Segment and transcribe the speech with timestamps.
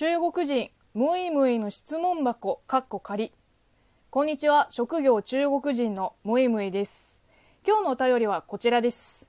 [0.00, 3.34] 中国人ムイムイの質問箱かっこ仮
[4.08, 4.66] こんにちは。
[4.70, 7.20] 職業中国人のムイムイです。
[7.66, 9.26] 今日のお便りはこちらです。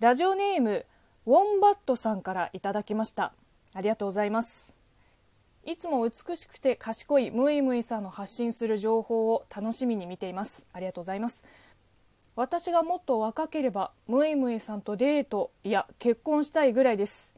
[0.00, 0.86] ラジオネーム
[1.26, 3.34] ウォンバットさんからいただきました。
[3.74, 4.74] ありがとうございます。
[5.66, 10.64] いつも美しくて賢いムイムイさんの発信する情報を楽しみに見ています。
[10.72, 11.44] ありがとうございます。
[12.36, 17.35] 私がもっと若ければムイムイさんとデートいや結婚したいぐらいです。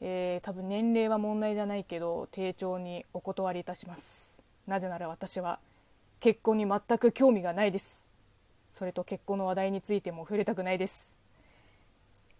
[0.00, 4.26] えー、多分年齢は問題じゃないけど丁重にお断りいたします。
[4.66, 5.58] なぜなら私は
[6.20, 8.04] 結婚に全く興味がないです。
[8.74, 11.14] それと結婚の話題についても触れたくないです。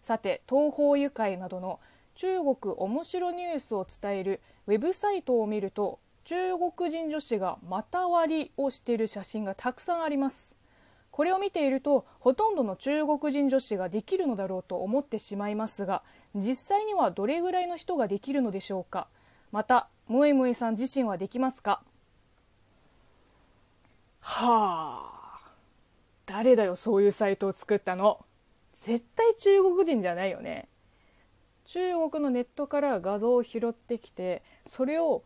[0.03, 1.81] さて東方愉快などの
[2.15, 10.58] 中国面白ニュースを伝えるウェブサイトを見ると中国人女子が股割りをしている写真がたくさんあります。
[11.19, 16.05] これを見ているとほとんどの中国人女子ができるのだろうと思ってしまいますが
[16.37, 19.09] 実際にはどれぐらいの人ができるのでしょうか。
[19.51, 21.83] またムエムエさん自身はできますか？
[24.21, 25.51] はあ
[26.25, 28.25] 誰だよそういうサイトを作ったの。
[28.77, 30.69] 絶対中国人じゃないよね。
[31.65, 35.25] 中国のネットから画像を拾ってきてそれを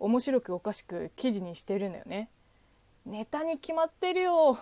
[0.00, 2.28] 面白くおかしく記事にしてるんだよね。
[3.06, 4.58] ネタに決まってるよ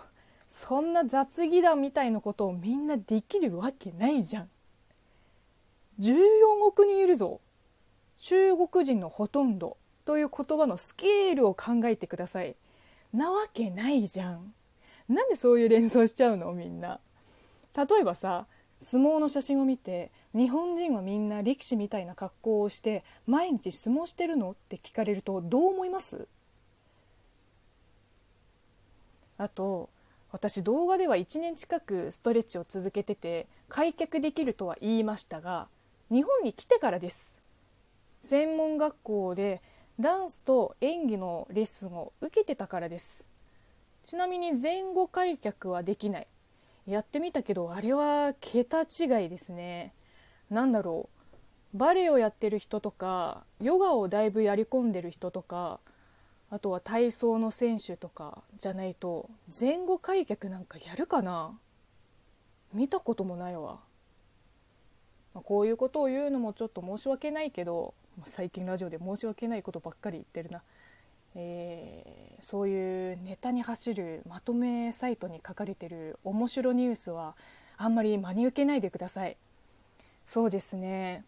[0.49, 4.49] そんな雑技団みたいなことをみんなできるわけないじゃん。
[5.99, 6.09] 14
[6.65, 7.41] 億人いるぞ。
[8.19, 12.55] 中国人のほとんどという言葉のスケールを考えてください。
[13.13, 14.53] なわけないじゃん。
[15.07, 16.99] なんでそういう連想しちゃうのみんな。
[17.75, 18.47] 例えばさ
[18.79, 26.27] 相撲の写真を見て日本人はみんな力士みたいな格好をして毎日相撲してるのって聞かれるとどう思います？
[29.37, 29.89] あと
[30.37, 35.67] 私動画では1年近くストレッチを続けてて開脚できるとは言いましたが
[36.11, 37.39] 日本に来てからです。
[38.21, 39.63] 専門学校で
[39.99, 43.27] ダンスと演技のレッスンを受けてたからです。
[44.03, 46.27] ちなみに前後開脚はできない。
[46.85, 49.95] やってみたけどあれは桁違いですね。
[50.51, 51.09] 何だろ
[51.73, 51.77] う。
[51.79, 55.79] バレエをやってる人とかヨガをだいぶやり込んでる人とか
[56.49, 61.51] あとは体操の選手とかじゃないと前後開脚なんかやるかな？
[62.73, 63.79] 見たこともないわ、
[65.33, 67.93] まあ、こういうことを言うのもちょっと申し訳ないけど
[68.25, 70.61] 最近ラジオで申し訳ないことばっかり言ってるな、
[71.35, 77.35] えー、そういうネタに走るまとめサイトに書かれてる面白ニュースは
[77.77, 79.37] あんまり真に受けないでください。
[80.25, 81.23] そうですね。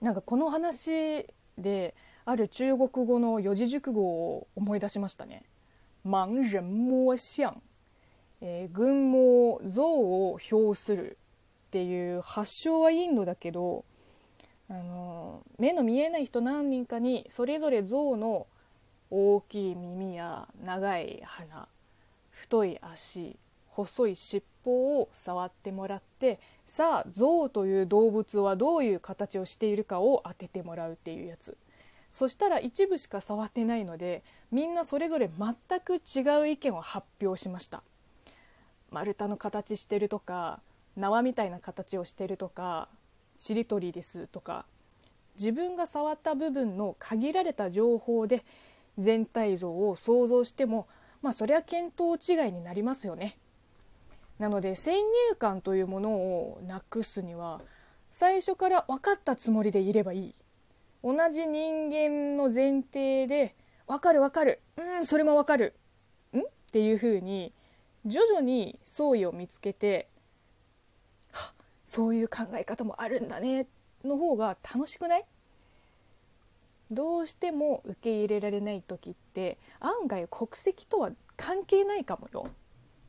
[0.00, 1.26] なんかこの話
[1.56, 1.94] で
[2.24, 5.42] ある中国語の四字熟語を思い出しましたね。
[6.04, 7.54] 盲人摸象、
[8.40, 11.16] えー、群盲像を表する
[11.68, 13.84] っていう発祥はインドだけど
[14.68, 18.46] あの目の見えない人何人かにそれぞれ象の
[19.10, 21.68] 大きい耳や長い鼻
[22.30, 23.36] 太い足
[23.68, 31.56] 細い尻尾を触ってもらってさあ象という動物はどういう形をしているかを当ててもらうっていうやつ
[32.12, 37.82] そしたら一部しか触ってないのでみんなそれぞれ全く違う意見を発表しました。
[38.90, 40.60] 丸太の形してるとか
[40.96, 42.88] 縄みたいな形をしてるとか
[43.38, 44.66] ちりとりですとか
[45.36, 48.44] 自分が触った部分の限られた情報で
[48.98, 50.86] 全体像を想像しても
[51.22, 53.38] まあそりゃ見当違いになりますよね。
[54.38, 55.02] なので先入
[55.38, 57.62] 観というものをなくすには
[58.10, 60.34] 最初から分かったつもりでいればいい。
[61.02, 63.54] 同じ人間の前提で
[63.86, 64.60] 分かる分かる。
[64.76, 65.74] うんそれも分かる。
[66.34, 66.38] ん？
[66.40, 66.42] っ
[66.72, 67.52] ていう風に
[68.06, 70.08] 徐々に相違を見つけて
[71.86, 73.66] そういう考え方もあるんだね。
[74.04, 75.24] の方が楽しくない？
[76.90, 82.46] どうしても受け入れられない時って案外国籍とは関係ないかもよ。